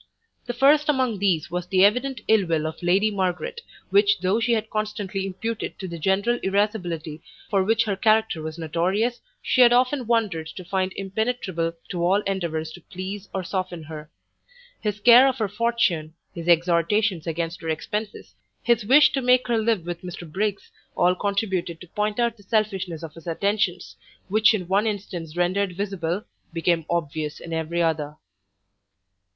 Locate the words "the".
0.47-0.55, 1.67-1.85, 5.87-5.99, 22.37-22.41